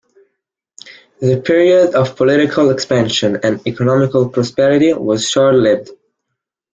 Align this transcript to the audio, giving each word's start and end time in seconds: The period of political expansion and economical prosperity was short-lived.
The 1.19 1.39
period 1.45 1.93
of 1.93 2.15
political 2.15 2.71
expansion 2.71 3.37
and 3.43 3.61
economical 3.67 4.29
prosperity 4.29 4.93
was 4.93 5.29
short-lived. 5.29 5.91